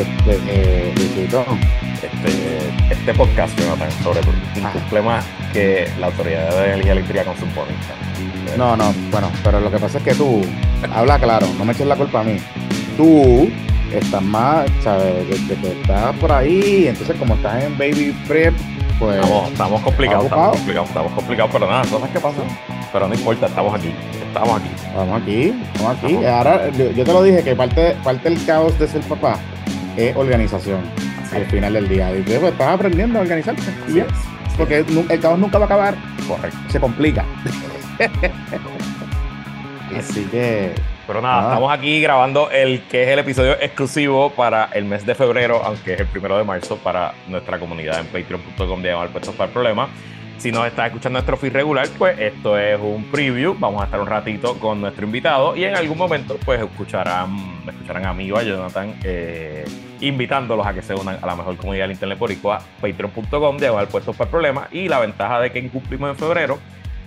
[0.00, 0.94] Este,
[2.02, 4.20] Este, este podcast, Jonathan, sobre
[4.56, 5.22] incumple más
[5.52, 7.92] que la Autoridad de Energía Eléctrica con su póliza.
[8.56, 10.40] no, no, bueno, pero lo que pasa es que tú,
[10.90, 12.38] habla claro, no me eches la culpa a mí.
[12.96, 13.50] Tú
[13.92, 15.28] estás más, ¿sabes?
[15.28, 18.54] Desde que estás por ahí, entonces como estás en baby prep,
[18.98, 19.16] pues...
[19.16, 22.44] Estamos, estamos complicados, estamos complicados, estamos complicados, pero nada, cosas que pasan.
[22.90, 23.92] Pero no importa, estamos aquí,
[24.26, 24.70] estamos aquí.
[24.96, 26.24] Vamos aquí, vamos aquí.
[26.24, 29.38] Ahora, yo yo te lo dije que parte, parte del caos de ser papá
[29.96, 30.80] es organización
[31.32, 32.10] al final del día.
[32.16, 33.62] Y pues, estás aprendiendo a organizarte.
[33.94, 34.06] ya.
[34.56, 35.94] Porque el caos nunca va a acabar,
[36.28, 36.58] Correcto.
[36.68, 37.24] se complica.
[39.96, 40.72] Así que,
[41.06, 41.48] Pero nada, Ah.
[41.48, 45.94] estamos aquí grabando el que es el episodio exclusivo para el mes de febrero, aunque
[45.94, 49.88] es el primero de marzo, para nuestra comunidad en patreon.com de puestos para el problema.
[50.40, 53.54] Si nos estás escuchando nuestro feed regular, pues esto es un preview.
[53.58, 58.06] Vamos a estar un ratito con nuestro invitado y en algún momento, pues escucharán, escucharán
[58.06, 59.66] a mí o a Jonathan eh,
[60.00, 64.16] invitándolos a que se unan a la mejor comunidad del Internet Boricua, patreon.com de puestos
[64.16, 64.68] para el problema.
[64.72, 66.58] Y la ventaja de que cumplimos en febrero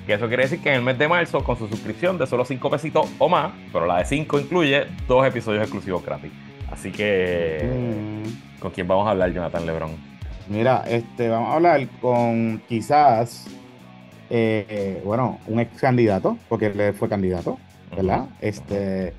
[0.06, 2.46] que eso quiere decir que en el mes de marzo, con su suscripción de solo
[2.46, 6.32] 5 pesitos o más, pero la de 5 incluye dos episodios exclusivos gratis.
[6.70, 10.13] Así que, mm, ¿con quién vamos a hablar, Jonathan Lebron?
[10.50, 13.48] Mira, este, vamos a hablar con quizás,
[14.30, 17.58] eh, bueno, un ex candidato, porque él fue candidato,
[17.96, 18.28] ¿verdad?
[18.42, 19.14] Este,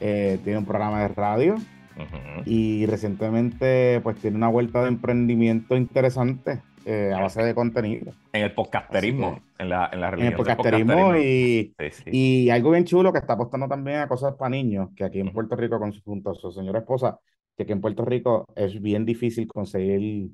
[0.00, 1.56] eh, tiene un programa de radio.
[1.96, 2.42] Ujú.
[2.46, 8.42] y recientemente pues tiene una vuelta de emprendimiento interesante eh, a base de contenido En
[8.44, 12.04] el podcasterismo, en la, en la en religión el del podcasterismo y, Sí, sí.
[12.10, 15.32] y algo bien chulo que está apostando también a cosas para niños que aquí en.
[15.32, 17.18] Puerto Rico con su, junto a su señora esposa
[17.56, 20.30] que aquí en Puerto Rico es bien difícil conseguir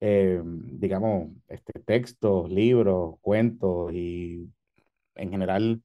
[0.00, 4.48] eh, digamos este, textos, libros, cuentos y
[5.16, 5.82] en general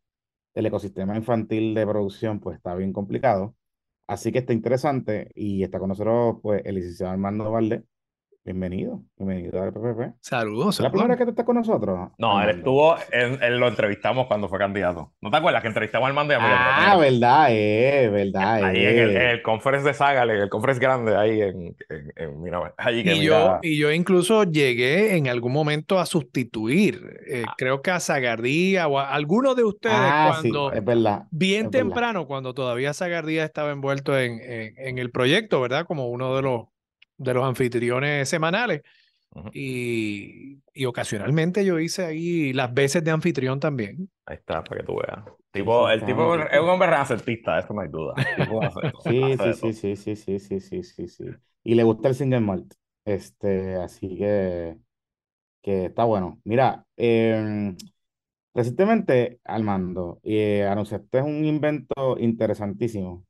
[0.55, 3.55] el ecosistema infantil de producción pues está bien complicado
[4.07, 7.83] Así que está interesante y está con nosotros pues el licenciado Armando Valdés.
[8.45, 10.15] Bienvenido, bienvenido al PPP.
[10.19, 12.09] Saludos, ¿Es la primera vez que tú estás con nosotros?
[12.17, 15.13] No, él estuvo, él, él lo entrevistamos cuando fue candidato.
[15.21, 16.45] ¿No te acuerdas que entrevistamos a Armando y a mí?
[16.49, 19.31] Ah, verdad, eh, verdad, Ahí en el, eh.
[19.31, 21.73] el conference de Saga, en el conference grande, ahí en,
[22.17, 22.53] en.
[22.75, 27.45] Allí que Y yo, mira- y yo incluso llegué en algún momento a sustituir, eh,
[27.57, 31.23] creo que a Zagardía o a alguno de ustedes Ah, sí, cuando, es verdad.
[31.31, 31.85] bien es verdad.
[31.87, 35.85] temprano, cuando todavía Zagardía estaba envuelto en, en, en el proyecto, ¿verdad?
[35.85, 36.63] Como uno de los,
[37.17, 38.81] de los anfitriones semanales.
[39.51, 44.09] Y, y ocasionalmente yo hice ahí las veces de anfitrión también.
[44.25, 45.25] Ahí está, para que tú veas.
[45.51, 48.13] Tipo, el tipo es un hombre renacentista, eso no hay duda.
[49.03, 51.25] Sí, sí, sí, sí, sí, sí, sí, sí, sí, sí.
[51.63, 52.73] Y le gusta el single malt.
[53.05, 54.77] Este, así que,
[55.61, 56.39] que está bueno.
[56.43, 57.75] Mira, em,
[58.53, 63.25] recientemente, Armando, eh, anunciaste un invento interesantísimo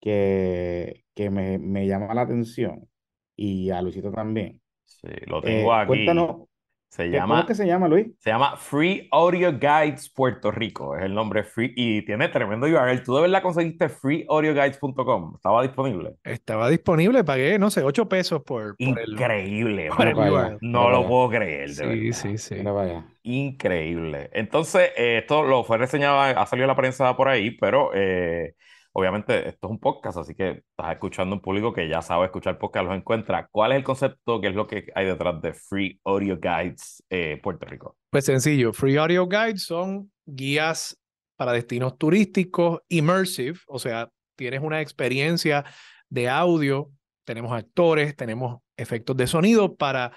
[0.00, 2.88] que, que me, me llama la atención
[3.36, 4.60] y a Luisito también.
[4.84, 5.88] Sí, lo Eh, tengo aquí.
[5.88, 6.48] cuéntanos,
[6.88, 8.06] Se ¿qué- ¿cómo llama, es que se llama, Luis?
[8.18, 10.96] se llama Free Audio Guides Puerto Rico.
[10.96, 13.02] Es el nombre free y tiene tremendo URL.
[13.02, 15.32] ¿Tú de verdad conseguiste freeaudioguides.com?
[15.34, 16.14] ¿Estaba disponible?
[16.22, 20.32] Estaba disponible, pagué, no sé, 8 pesos por, por el, Increíble, por el para allá.
[20.50, 20.58] URL.
[20.60, 22.12] No lo puedo creer, de Sí, verdad.
[22.12, 22.54] sí, sí.
[22.66, 23.04] Allá.
[23.24, 24.30] Increíble.
[24.32, 28.54] Entonces, eh, esto lo fue reseñado, ha salido la prensa por ahí, pero eh,
[28.94, 32.58] obviamente esto es un podcast, así que estás escuchando un público que ya sabe escuchar
[32.58, 33.48] podcast, los encuentra.
[33.50, 34.40] ¿Cuál es el concepto?
[34.40, 37.96] ¿Qué es lo que hay detrás de Free Audio Guides eh, Puerto Rico?
[38.10, 40.96] Pues sencillo, Free Audio Guides son guías
[41.36, 45.64] para destinos turísticos immersive, o sea, tienes una experiencia
[46.08, 46.90] de audio,
[47.24, 50.12] tenemos actores, tenemos efectos de sonido para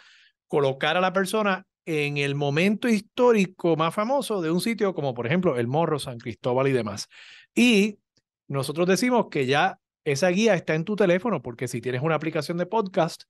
[0.47, 5.25] colocar a la persona en el momento histórico más famoso de un sitio como por
[5.25, 7.07] ejemplo El Morro, San Cristóbal y demás.
[7.55, 7.97] Y
[8.47, 12.57] nosotros decimos que ya esa guía está en tu teléfono, porque si tienes una aplicación
[12.57, 13.23] de podcast,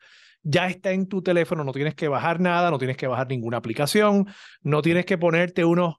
[0.44, 3.58] ya está en tu teléfono, no tienes que bajar nada, no tienes que bajar ninguna
[3.58, 4.28] aplicación,
[4.62, 5.96] no tienes que ponerte unos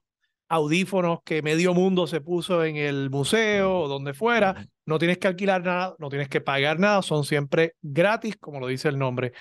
[0.47, 5.27] audífonos que medio mundo se puso en el museo o donde fuera, no tienes que
[5.27, 9.33] alquilar nada, no tienes que pagar nada, son siempre gratis, como lo dice el nombre.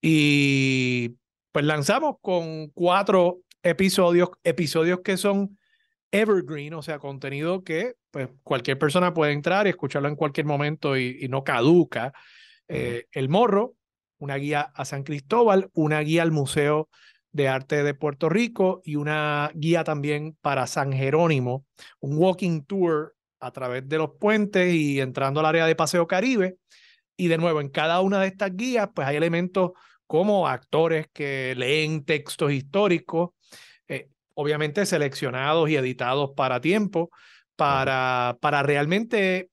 [0.00, 1.16] Y
[1.52, 5.58] pues lanzamos con cuatro episodios, episodios que son
[6.20, 10.96] evergreen, o sea, contenido que pues, cualquier persona puede entrar y escucharlo en cualquier momento
[10.96, 12.12] y, y no caduca.
[12.68, 13.74] Eh, el Morro,
[14.18, 16.88] una guía a San Cristóbal, una guía al Museo
[17.32, 21.66] de Arte de Puerto Rico y una guía también para San Jerónimo,
[22.00, 26.56] un walking tour a través de los puentes y entrando al área de Paseo Caribe.
[27.16, 29.72] Y de nuevo, en cada una de estas guías, pues hay elementos
[30.06, 33.30] como actores que leen textos históricos,
[34.36, 37.10] obviamente seleccionados y editados para tiempo,
[37.56, 39.48] para, para realmente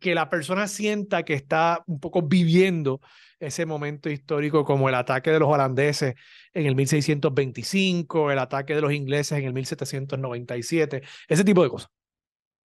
[0.00, 3.00] que la persona sienta que está un poco viviendo
[3.38, 6.14] ese momento histórico como el ataque de los holandeses
[6.54, 11.90] en el 1625, el ataque de los ingleses en el 1797, ese tipo de cosas.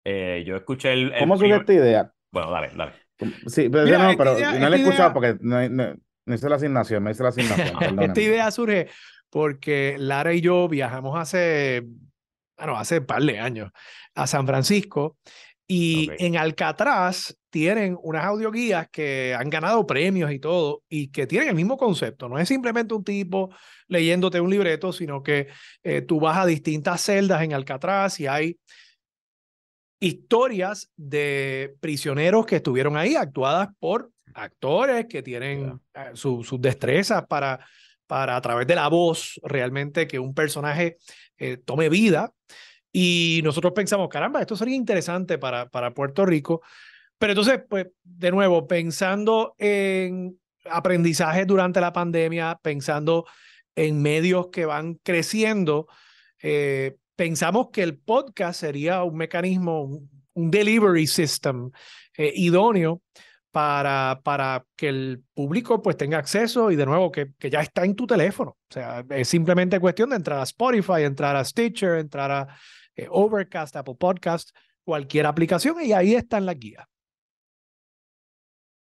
[0.05, 1.13] Eh, yo escuché el...
[1.19, 2.11] ¿Cómo surgió esta idea?
[2.31, 2.93] Bueno, dale, dale.
[3.45, 5.95] Sí, pero, no, pero no la he escuchado porque no, no,
[6.25, 7.99] no, hice la asignación, no hice la asignación.
[8.01, 8.87] esta idea surge
[9.33, 11.83] porque Lara y yo viajamos hace,
[12.55, 13.71] bueno, hace un par de años
[14.13, 15.17] a San Francisco
[15.65, 21.49] y en Alcatraz tienen unas audioguías que han ganado premios y todo, y que tienen
[21.49, 22.29] el mismo concepto.
[22.29, 23.49] No es simplemente un tipo
[23.87, 25.47] leyéndote un libreto, sino que
[25.81, 28.59] eh, tú vas a distintas celdas en Alcatraz y hay
[29.99, 37.65] historias de prisioneros que estuvieron ahí, actuadas por actores que tienen eh, sus destrezas para,
[38.13, 40.97] para, a través de la voz, realmente que un personaje
[41.39, 42.31] eh, tome vida.
[42.91, 46.61] Y nosotros pensamos, caramba, esto sería interesante para, para Puerto Rico.
[47.17, 50.39] Pero entonces, pues, de nuevo, pensando en
[50.69, 53.25] aprendizaje durante la pandemia, pensando
[53.75, 55.87] en medios que van creciendo,
[56.43, 59.85] eh, pensamos que el podcast sería un mecanismo,
[60.35, 61.71] un, delivery system
[62.15, 63.01] eh, idóneo
[63.53, 67.85] para, para que el público pues tenga acceso y de nuevo que, que ya está
[67.85, 68.57] en tu teléfono.
[68.69, 72.47] O sea, es simplemente cuestión de entrar a Spotify, entrar a Stitcher, entrar a
[72.95, 74.49] eh, Overcast, Apple Podcast,
[74.83, 76.87] cualquier aplicación y ahí están las guías.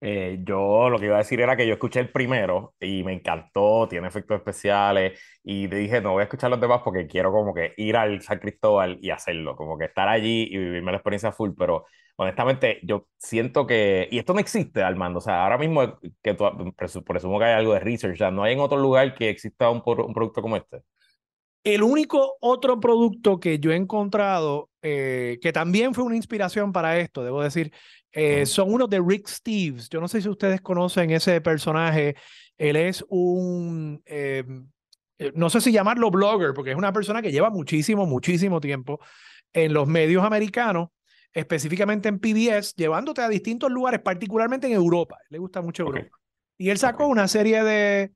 [0.02, 3.12] Eh, yo lo que iba a decir era que yo escuché el primero y me
[3.12, 7.52] encantó, tiene efectos especiales y dije, no voy a escuchar los demás porque quiero como
[7.52, 11.32] que ir al San Cristóbal y hacerlo, como que estar allí y vivirme la experiencia
[11.32, 11.84] full, pero
[12.16, 16.44] honestamente yo siento que, y esto no existe, Armando, o sea, ahora mismo que tú,
[17.06, 19.68] presumo que hay algo de research, o sea, no hay en otro lugar que exista
[19.68, 20.82] un, un producto como este.
[21.62, 26.98] El único otro producto que yo he encontrado, eh, que también fue una inspiración para
[26.98, 27.70] esto, debo decir,
[28.12, 29.88] eh, son unos de Rick Steves.
[29.88, 32.16] Yo no sé si ustedes conocen ese personaje.
[32.58, 34.44] Él es un, eh,
[35.34, 39.00] no sé si llamarlo blogger, porque es una persona que lleva muchísimo, muchísimo tiempo
[39.52, 40.88] en los medios americanos,
[41.32, 45.18] específicamente en PBS, llevándote a distintos lugares, particularmente en Europa.
[45.28, 46.18] Le gusta mucho Europa.
[46.58, 48.12] Y él sacó una serie de,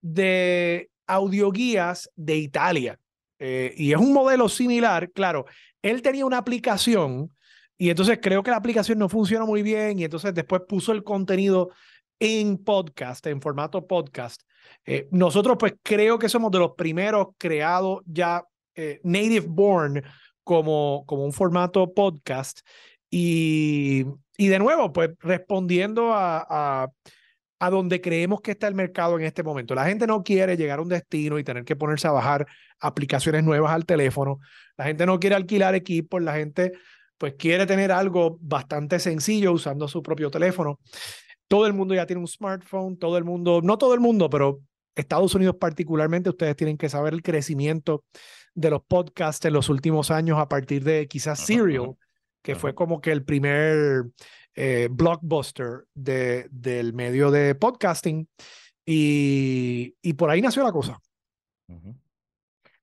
[0.00, 2.98] de audioguías de Italia.
[3.38, 5.44] Eh, y es un modelo similar, claro,
[5.82, 7.30] él tenía una aplicación
[7.78, 11.04] y entonces creo que la aplicación no funciona muy bien y entonces después puso el
[11.04, 11.70] contenido
[12.18, 14.42] en podcast, en formato podcast.
[14.84, 18.44] Eh, nosotros pues creo que somos de los primeros creados ya
[18.74, 20.02] eh, native born
[20.42, 22.60] como, como un formato podcast
[23.10, 24.04] y,
[24.36, 26.90] y de nuevo pues respondiendo a
[27.58, 29.74] a donde creemos que está el mercado en este momento.
[29.74, 32.46] La gente no quiere llegar a un destino y tener que ponerse a bajar
[32.80, 34.38] aplicaciones nuevas al teléfono.
[34.76, 36.72] La gente no quiere alquilar equipos, la gente
[37.18, 40.80] pues quiere tener algo bastante sencillo usando su propio teléfono.
[41.48, 44.60] Todo el mundo ya tiene un smartphone, todo el mundo, no todo el mundo, pero
[44.94, 48.04] Estados Unidos particularmente, ustedes tienen que saber el crecimiento
[48.54, 51.96] de los podcasts en los últimos años a partir de quizás Serial,
[52.42, 54.06] que fue como que el primer
[54.54, 58.28] eh, blockbuster de, del medio de podcasting.
[58.84, 60.98] Y, y, por ahí nació la cosa.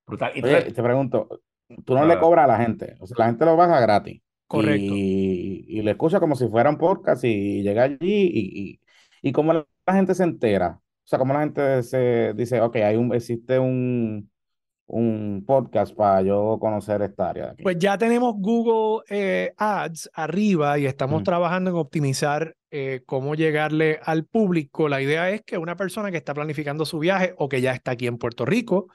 [0.05, 0.33] Brutal.
[0.33, 1.41] te pregunto,
[1.85, 4.21] tú no le cobras a la gente, o sea, la gente lo baja gratis.
[4.53, 4.93] Correcto.
[4.95, 8.79] Y, y le escucha como si fuera un podcast y llega allí y, y,
[9.21, 12.95] y como la gente se entera, o sea, como la gente se dice, ok, hay
[12.95, 14.29] un, existe un,
[14.85, 17.45] un podcast para yo conocer esta área.
[17.45, 17.63] De aquí.
[17.63, 21.23] Pues ya tenemos Google eh, Ads arriba y estamos mm.
[21.25, 24.87] trabajando en optimizar eh, cómo llegarle al público.
[24.87, 27.91] La idea es que una persona que está planificando su viaje o que ya está
[27.91, 28.87] aquí en Puerto Rico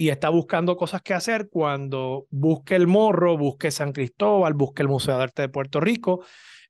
[0.00, 4.88] y está buscando cosas que hacer, cuando busque el Morro, busque San Cristóbal, busque el
[4.88, 6.24] Museo de Arte de Puerto Rico,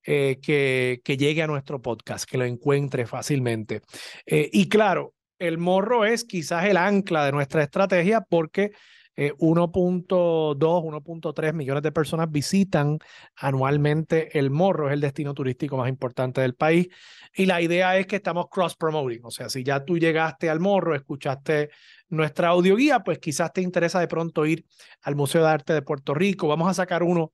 [0.05, 3.83] eh, que, que, llegue a nuestro podcast, que lo encuentre fácilmente.
[4.27, 8.73] y claro, el morro es quizás el ancla de nuestra estrategia porque
[9.17, 12.99] 1.2, eh, 1.3 millones de personas visitan
[13.37, 16.89] anualmente el morro, es el destino turístico más importante del país.
[17.35, 20.95] Y la idea es que estamos cross-promoting, o sea, si ya tú llegaste al morro,
[20.95, 21.71] escuchaste
[22.11, 24.67] nuestra audioguía, pues quizás te interesa de pronto ir
[25.03, 26.49] al Museo de Arte de Puerto Rico.
[26.49, 27.33] Vamos a sacar uno,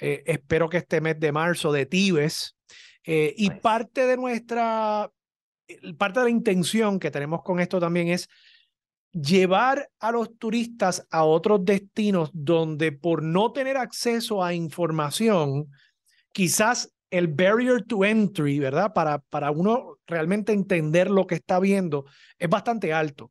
[0.00, 2.56] eh, espero que este mes de marzo, de Tibes.
[3.04, 5.10] Eh, y parte de nuestra
[5.98, 8.28] parte de la intención que tenemos con esto también es
[9.12, 15.68] llevar a los turistas a otros destinos donde por no tener acceso a información,
[16.32, 18.94] quizás el barrier to entry, ¿verdad?
[18.94, 22.06] Para, para uno realmente entender lo que está viendo
[22.38, 23.30] es bastante alto.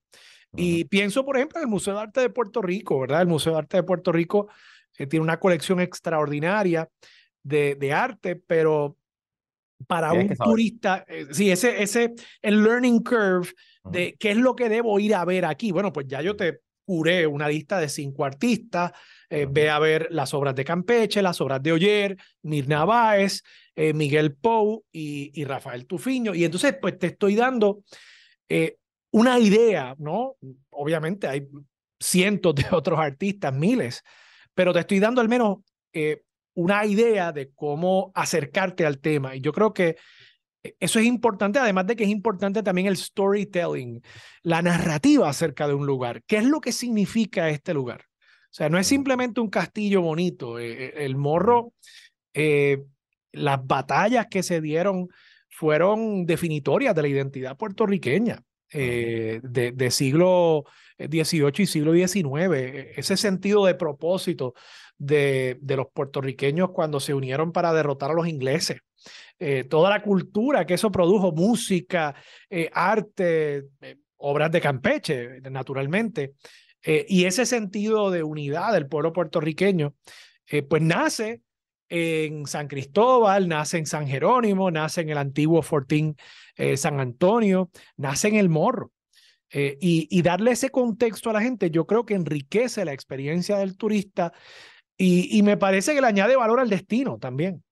[0.56, 3.22] Y pienso, por ejemplo, en el Museo de Arte de Puerto Rico, ¿verdad?
[3.22, 4.50] El Museo de Arte de Puerto Rico
[4.98, 6.90] eh, tiene una colección extraordinaria
[7.44, 8.98] de, de arte, pero
[9.88, 13.50] para un turista, eh, sí, ese, ese, el learning curve
[13.86, 15.72] de qué es lo que debo ir a ver aquí.
[15.72, 18.92] Bueno, pues ya yo te curé una lista de cinco artistas,
[19.30, 23.44] eh, ve a ver las obras de Campeche, las obras de Oyer, Mirna Báez,
[23.76, 26.36] eh, Miguel Pou y, y, Rafael Tufiño.
[26.36, 27.84] Y entonces, pues te estoy dando
[29.12, 30.36] una idea, ¿no?
[30.70, 31.48] Obviamente hay
[32.00, 34.04] cientos de otros artistas, miles,
[34.54, 35.60] pero te estoy dando al menos
[36.54, 39.36] una idea de cómo acercarte al tema.
[39.36, 39.98] Y yo creo que
[40.80, 44.02] eso es importante, además de que es importante también el storytelling,
[44.44, 46.24] la narrativa acerca de un lugar.
[46.24, 48.06] ¿Qué es lo que significa este lugar?
[48.52, 50.60] O sea, no es simplemente un castillo bonito.
[50.60, 51.74] Eh, eh, el morro,
[52.34, 52.84] eh,
[53.32, 55.08] las batallas que se dieron
[55.50, 60.66] fueron definitorias de la identidad puertorriqueña de, de, siglo
[60.98, 62.54] XVIII y siglo XIX.
[62.54, 64.54] E, ese sentido de propósito
[64.98, 68.82] de, de los puertorriqueños cuando se unieron para derrotar a los ingleses.
[69.44, 72.14] Eh, toda la cultura que eso produjo, música,
[72.48, 76.36] eh, arte, eh, obras de Campeche, naturalmente,
[76.84, 79.94] y ese sentido de unidad del pueblo puertorriqueño,
[80.68, 81.42] pues nace
[81.92, 86.16] en San Cristóbal, nace en San Jerónimo, nace en el antiguo Fortín
[86.76, 88.92] San Antonio, nace en el Morro.
[89.52, 93.78] y, y, darle ese contexto a la gente, yo creo que enriquece la experiencia del
[93.78, 94.32] turista
[94.98, 97.64] y, y me parece que le añade valor al destino también.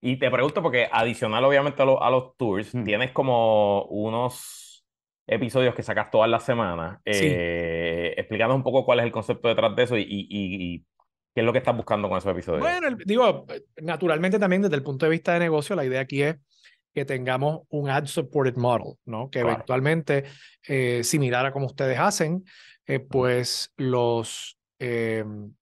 [0.00, 2.84] Y te pregunto, porque adicional obviamente a, los tours, mm.
[2.84, 4.84] tienes como unos
[5.26, 9.74] episodios que sacas todas las semanas, eh, explicando un poco cuál es el concepto detrás
[9.74, 10.84] de eso y,
[11.36, 12.62] qué es lo que estás buscando con esos episodios.
[12.62, 13.44] Bueno, digo,
[13.82, 16.36] naturalmente también desde el punto de vista de negocio, la idea aquí es
[16.94, 19.28] que tengamos un ad-supported model, ¿no?
[19.28, 20.24] Que eventualmente,
[20.66, 22.42] eh, similar a como ustedes hacen,
[22.86, 25.52] eh, pues los, em,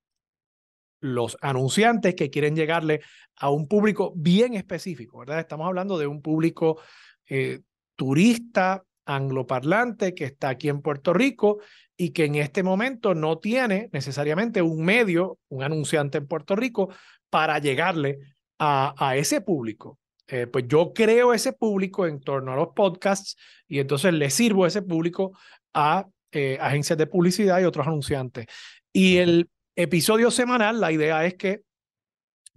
[1.00, 3.00] los anunciantes que quieren llegarle
[3.34, 5.40] a un público bien específico, ¿verdad?
[5.40, 6.80] Estamos hablando de un público
[7.28, 7.62] eh,
[7.96, 11.58] turista angloparlante que está aquí en Puerto Rico
[11.96, 16.90] y que en este momento no tiene necesariamente un medio, un anunciante en Puerto Rico
[17.30, 18.18] para llegarle
[18.58, 19.98] a, a ese público.
[20.26, 23.36] Eh, pues yo creo ese público en torno a los podcasts
[23.68, 25.38] y entonces le sirvo a ese público
[25.74, 28.46] a eh, agencias de publicidad y otros anunciantes.
[28.92, 31.60] Y el episodio semanal, la idea es que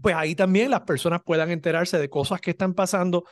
[0.02, 3.26] pues ahí también las personas puedan enterarse de cosas que están pasando,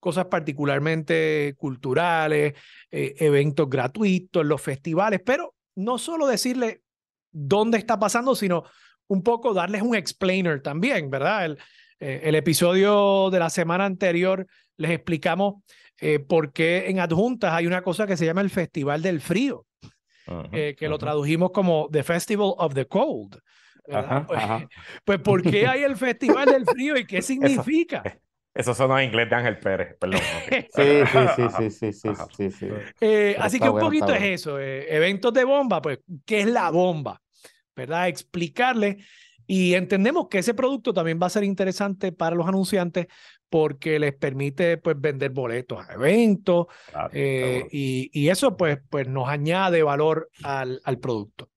[0.00, 2.54] cosas particularmente culturales,
[2.90, 6.82] eh, eventos gratuitos, los festivales, pero no solo decirle
[7.30, 8.64] dónde está pasando, sino
[9.08, 11.44] un poco darles un explainer también, ¿verdad?
[11.44, 11.58] El,
[12.00, 15.62] eh, el episodio de la semana anterior les explicamos
[15.98, 19.66] eh, por qué en adjuntas hay una cosa que se llama el Festival del Frío,
[20.52, 23.38] que lo tradujimos como The Festival of the Cold.
[23.86, 24.42] Pues,
[25.04, 28.02] pues, ¿por qué hay el Festival del Frío y qué significa?
[28.04, 28.25] Eso,
[28.56, 30.20] eso en inglés de Ángel Pérez, perdón.
[30.50, 32.68] sí, sí, sí, sí, sí, sí, sí,
[33.00, 36.70] eh, así que un poquito es eso, eh, eventos de bomba, pues, ¿qué es la
[36.70, 37.20] bomba?
[37.74, 38.08] ¿Verdad?
[38.08, 38.98] Explicarle.
[39.46, 43.06] Y entendemos que ese producto también va a ser interesante para los anunciantes
[43.48, 46.66] porque les permite pues vender boletos a eventos
[47.12, 51.48] eh, y, y, eso pues, pues nos añade valor al, al producto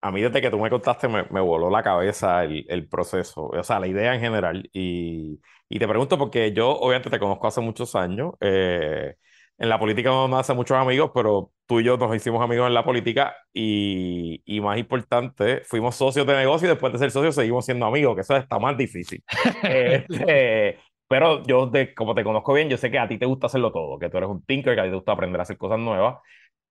[0.00, 3.46] a mí desde que tú me contaste me, me voló la cabeza el, el, proceso,
[3.46, 4.68] o sea, la idea en general.
[4.72, 8.34] Y, y, te pregunto porque yo obviamente te conozco hace muchos años.
[8.40, 9.14] Eh,
[9.58, 12.68] en la política no me hace muchos amigos, pero tú y yo nos hicimos amigos
[12.68, 17.10] en la política y, y, más importante, fuimos socios de negocio y después de ser
[17.10, 19.22] socios seguimos siendo amigos, que eso está más difícil.
[19.64, 20.78] este,
[21.08, 23.98] pero yo, como te conozco bien, yo sé que a ti te gusta hacerlo todo,
[23.98, 26.18] que tú eres un tinker, que a ti te gusta aprender a hacer cosas nuevas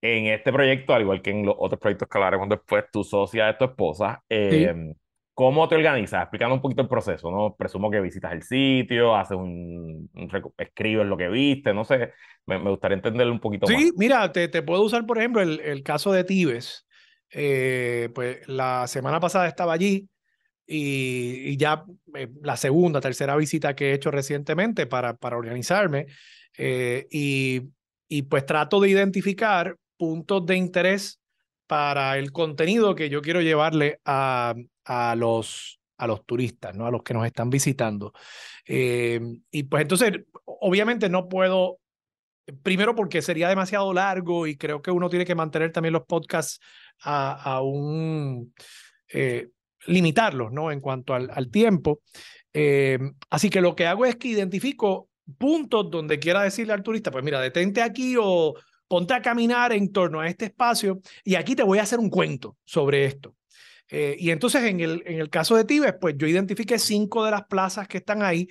[0.02, 3.50] en este proyecto, al igual que en los otros proyectos que hablaremos después, tu socia
[3.50, 4.24] es tu esposa.
[4.30, 4.94] Eh,
[5.34, 6.24] ¿Cómo te organizas?
[6.24, 7.56] Explicando un poquito el proceso, ¿no?
[7.56, 10.10] Presumo que visitas el sitio, haces un,
[10.58, 12.14] escribes lo que viste, no sé.
[12.46, 13.80] Me, gustaría entenderlo un poquito más.
[13.80, 16.88] Sí, mira, te, te, puedo usar, por ejemplo, el, el caso de Tibes.
[17.32, 20.08] Eh, pues la semana pasada estaba allí
[20.66, 21.84] y, y ya
[22.16, 26.08] eh, la segunda, tercera visita que he hecho recientemente para, para organizarme.
[26.58, 27.62] y,
[28.10, 31.20] y pues trato de identificar puntos de interés
[31.68, 36.86] para el contenido que yo quiero llevarle a, a, los, a los turistas, ¿no?
[36.86, 38.14] a los que nos están visitando.
[38.66, 39.20] Eh,
[39.52, 40.14] y pues entonces,
[40.46, 41.80] obviamente no puedo,
[42.64, 46.60] primero porque sería demasiado largo y creo que uno tiene que mantener también los podcasts
[47.02, 48.54] a, a un...
[49.12, 49.50] Eh,
[49.86, 50.72] limitarlos, ¿no?
[50.72, 52.02] En cuanto al, al tiempo.
[52.54, 53.00] Eh,
[53.30, 57.24] así que lo que hago es que identifico puntos donde quiera decirle al turista, pues
[57.24, 58.54] mira, detente aquí o
[58.88, 62.10] ponte a caminar en torno a este espacio y aquí te voy a hacer un
[62.10, 63.36] cuento sobre esto.
[63.90, 67.32] Eh, y entonces en el, en el caso de Tibes, pues yo identifiqué cinco de
[67.32, 68.48] las plazas que están ahí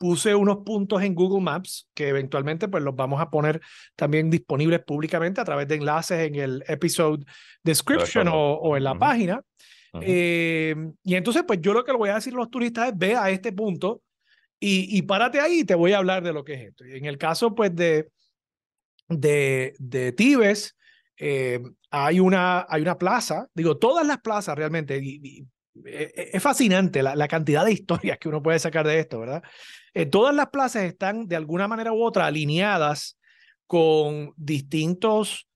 [0.00, 3.60] puse unos puntos en Google Maps que eventualmente pues los vamos a poner
[3.94, 7.22] también disponibles públicamente a través de enlaces en el episode
[7.62, 9.42] description o, en la página.
[10.00, 12.96] Eh, y entonces pues yo lo que le voy a decir a los turistas es
[12.96, 14.00] ve a este punto
[14.58, 16.86] y, y párate ahí y te voy a hablar de lo que es esto.
[16.86, 18.08] Y en el caso pues de,
[19.10, 20.76] de, de Tibes,
[21.18, 25.46] eh, hay, una, hay una plaza, digo, todas las plazas realmente, y,
[25.84, 29.20] e, e, es fascinante la, la, cantidad de historias que uno puede sacar de esto,
[29.20, 29.42] ¿verdad?
[29.92, 33.18] Eh, todas las plazas están de alguna manera u otra alineadas
[33.66, 35.48] con distintos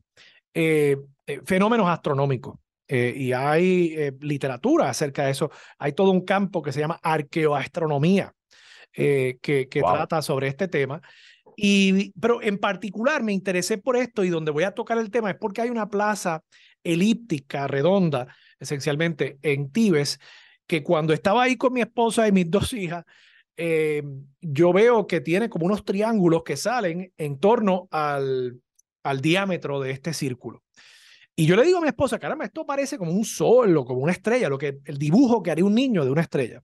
[0.52, 0.98] eh,
[1.46, 2.58] fenómenos astronómicos.
[2.86, 5.50] y hay literatura acerca de eso.
[5.78, 8.32] Hay todo un campo que se llama arqueoastronomía,
[8.92, 11.00] que, que trata sobre este tema.
[11.56, 15.36] Pero en particular me interesé por esto y donde voy a tocar el tema es
[15.36, 16.42] porque hay una plaza
[16.82, 20.18] elíptica, redonda, esencialmente en Tibes,
[20.66, 23.04] que cuando estaba ahí con mi esposa y mis dos hijas,
[23.56, 24.02] eh,
[24.40, 28.60] yo veo que tiene como unos triángulos que salen en torno al,
[29.04, 30.62] al diámetro de este círculo.
[31.36, 34.00] Y yo le digo a mi esposa, caramba, esto parece como un sol o como
[34.00, 36.62] una estrella, lo que el dibujo que haría un niño de una estrella.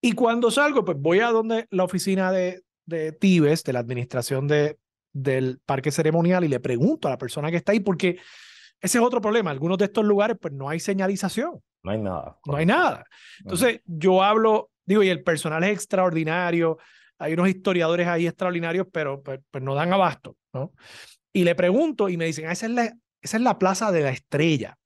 [0.00, 4.46] Y cuando salgo, pues voy a donde la oficina de, de Tibes, de la administración
[4.46, 4.78] de,
[5.14, 8.18] del parque ceremonial, y le pregunto a la persona que está ahí, porque
[8.80, 9.50] ese es otro problema.
[9.50, 11.62] Algunos de estos lugares, pues no hay señalización.
[11.82, 12.38] No hay nada.
[12.44, 13.04] No hay nada.
[13.38, 16.78] Entonces, yo hablo, digo, y el personal es extraordinario.
[17.18, 20.72] Hay unos historiadores ahí extraordinarios, pero pues, pues no dan abasto, ¿no?
[21.32, 22.84] Y le pregunto y me dicen, ah, esa, es la,
[23.22, 24.76] esa es la plaza de la estrella.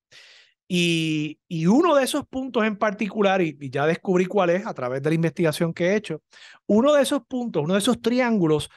[0.66, 5.02] Y, y, uno de esos puntos en particular, y, ya descubrí cuál es a través
[5.02, 6.22] de la investigación que he hecho,
[6.66, 8.70] uno de esos puntos, uno de esos triángulos,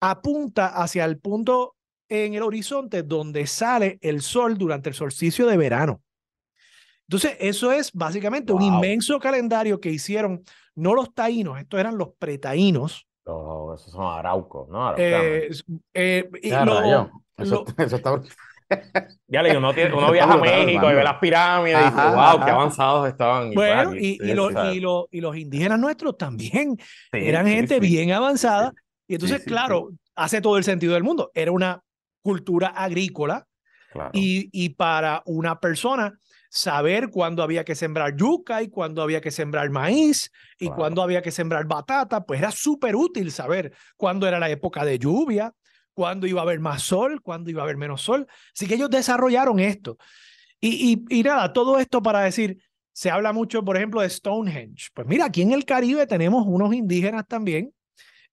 [0.00, 1.76] apunta hacia el punto
[2.08, 6.02] en el horizonte donde sale el sol durante el solsticio de verano.
[7.08, 10.42] Entonces, eso es básicamente un inmenso calendario que hicieron
[10.74, 13.06] no los taínos, estos eran los pretaínos.
[13.24, 14.96] esos son araucos, ¿no?
[14.96, 15.50] Eh,
[15.94, 16.30] eh,
[17.36, 18.22] eso, eso está
[19.26, 22.44] ya le digo, uno, uno viaja a México y ve las pirámides y dice, wow,
[22.44, 23.52] qué avanzados estaban.
[23.52, 26.76] Bueno, y, y, y, los indígenas nuestros también
[27.12, 28.72] eran gente bien avanzada.
[29.06, 31.30] Y entonces, claro, hace todo el sentido del mundo.
[31.34, 31.82] Era una
[32.22, 33.46] cultura agrícola
[34.12, 36.18] y, y para una persona
[36.54, 41.22] saber cuándo había que sembrar yuca y cuándo había que sembrar maíz y cuándo había
[41.22, 45.54] que sembrar batata, pues era súper útil saber cuándo era la época de lluvia,
[45.94, 48.26] cuándo iba a haber más sol, cuándo iba a haber menos sol.
[48.54, 49.98] Así que ellos desarrollaron esto.
[50.60, 54.90] Y, y, nada, todo esto para decir, se habla mucho, por ejemplo, de Stonehenge.
[54.94, 57.74] Pues mira, aquí en el Caribe tenemos unos indígenas también,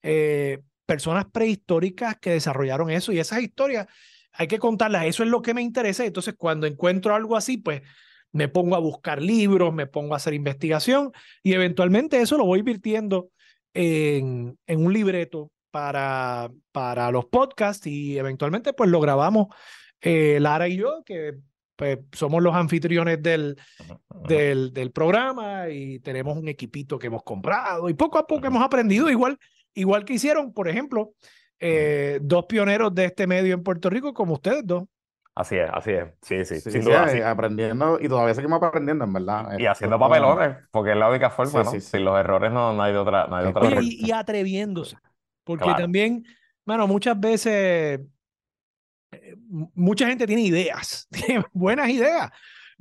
[0.04, 3.88] eh, personas prehistóricas que desarrollaron eso y esas historias
[4.32, 5.06] hay que contarlas.
[5.06, 6.06] Eso es lo que me interesa.
[6.06, 7.82] Entonces, cuando encuentro algo así, pues
[8.32, 12.62] me pongo a buscar libros, me pongo a hacer investigación y eventualmente eso lo voy
[12.62, 13.32] virtiendo
[13.74, 19.47] en, en un libreto para, para los podcasts y eventualmente pues lo grabamos
[20.01, 21.36] eh, Lara y yo, que
[21.75, 23.58] pues, somos los anfitriones del,
[24.27, 28.63] del, del, programa y tenemos un equipito que hemos comprado y poco a poco hemos
[28.63, 29.38] aprendido igual,
[29.73, 31.13] igual que hicieron, por ejemplo,
[31.60, 34.86] eh, dos pioneros de este medio en Puerto Rico como ustedes dos.
[35.36, 36.05] Así es, así es.
[36.21, 37.13] Sí, sí, sin duda.
[37.13, 39.58] Eh, aprendiendo y todavía seguimos aprendiendo, en verdad.
[39.58, 41.71] Y haciendo papelones, porque es la única forma, ¿no?
[41.79, 43.27] Sin los errores no, no hay de otra.
[43.27, 44.97] No hay de otra y, atreviéndose.
[45.43, 46.25] Porque también,
[46.65, 47.99] bueno, muchas veces,
[49.12, 49.36] eh,
[49.73, 52.30] mucha gente tiene ideas, tiene buenas ideas,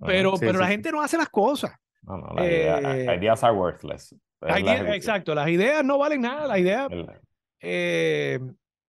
[0.05, 1.73] pero, pero la gente no hace las cosas.
[2.03, 4.15] No, no, las eh, ideas are worthless.
[4.43, 6.89] exacto, las ideas no valen nada, las ideas...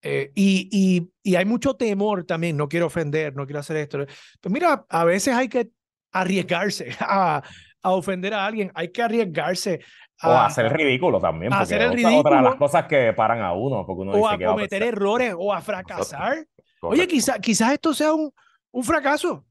[0.02, 4.06] Eh, y, y, y, hay mucho temor también, no quiero ofender, no quiero hacer esto.
[4.40, 5.72] Pues mira, a veces hay que
[6.10, 7.42] arriesgarse a,
[7.82, 9.80] a ofender a alguien, hay que arriesgarse
[10.22, 11.52] o a hacer el ridículo también.
[11.52, 12.18] A hacer el ridículo.
[12.20, 13.84] Otra de las cosas que paran a uno.
[13.86, 16.46] Porque uno o a cometer errores o a fracasar.
[16.82, 18.32] Oye, quizás quizás esto sea un,
[18.70, 19.44] un fracaso.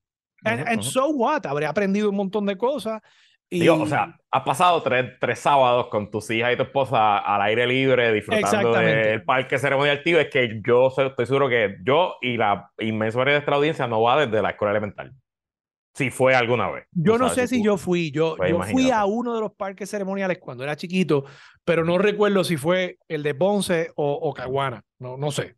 [0.43, 1.45] And, so what?
[1.45, 3.01] Habré aprendido un montón de cosas.
[3.49, 3.61] Y...
[3.61, 7.41] Digo, o sea, has pasado tres, tres, sábados con tus hijas y tu esposa al
[7.41, 10.19] aire libre disfrutando del parque ceremonial tío.
[10.19, 14.01] Es que yo estoy seguro que yo y la inmensa mayoría de esta audiencia no
[14.01, 15.13] va desde la escuela elemental.
[15.99, 16.87] Si fue alguna vez.
[16.93, 18.09] Yo no sé si, yo fui.
[18.09, 21.25] Yo, pues yo fui a uno de los parques ceremoniales cuando era chiquito,
[21.65, 24.81] pero no recuerdo si fue el de Ponce o, o Caguana.
[24.99, 25.57] No, no sé.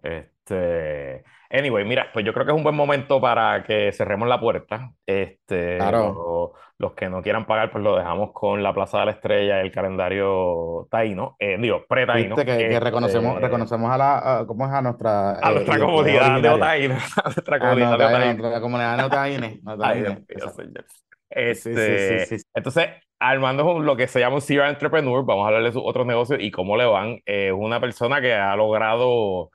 [0.00, 1.24] Este.
[1.50, 4.92] Anyway, mira, pues yo creo que es un buen momento para que cerremos la puerta.
[5.04, 6.52] Este, claro.
[6.78, 9.70] los, que no quieran pagar, pues lo dejamos con la Plaza de la Estrella, el
[9.70, 12.36] calendario taíno, eh, digo, pre-taíno.
[12.36, 14.72] Que, que, reconocemos, este, reconocemos a la, ¿cómo es?
[14.72, 15.30] A nuestra...
[15.38, 16.98] A nuestra eh, comunidad neotaína.
[17.24, 18.30] A nuestra comunidad neotaína.
[18.30, 20.20] A nuestra comunidad neotaína.
[21.28, 25.24] Este, entonces, Armando es lo que se llama un serial entrepreneur.
[25.24, 27.20] Vamos a hablar de sus otros negocios y cómo le van.
[27.24, 29.50] Es una persona que ha logrado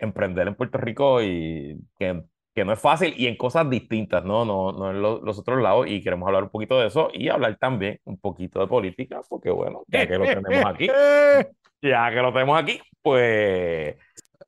[0.00, 2.22] emprender en Puerto Rico y que,
[2.54, 4.44] que no es fácil y en cosas distintas, ¿no?
[4.44, 5.86] No, no en los otros lados.
[5.88, 9.50] Y queremos hablar un poquito de eso y hablar también un poquito de política, porque
[9.50, 10.88] bueno, ya que lo tenemos aquí,
[11.82, 13.96] ya que lo tenemos aquí, pues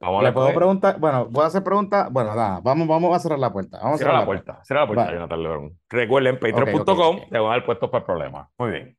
[0.03, 2.09] Vamos Le puedo preguntar, bueno, voy a hacer preguntas.
[2.11, 3.79] Bueno, nada, vamos, vamos a cerrar la puerta.
[3.81, 4.61] Vamos a cerrar la, puerta.
[4.65, 5.79] Cierra la puerta, Jonathan León.
[5.88, 8.51] Recuerden, patreon.com, te van a dar puestos para el problema.
[8.59, 8.97] Muy bien.